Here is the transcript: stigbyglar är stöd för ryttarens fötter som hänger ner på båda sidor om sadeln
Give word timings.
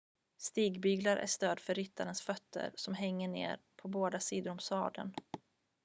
stigbyglar 0.37 1.17
är 1.17 1.25
stöd 1.25 1.59
för 1.59 1.73
ryttarens 1.75 2.21
fötter 2.21 2.71
som 2.75 2.93
hänger 2.93 3.27
ner 3.27 3.59
på 3.77 3.87
båda 3.87 4.19
sidor 4.19 4.51
om 4.51 4.59
sadeln 4.59 5.13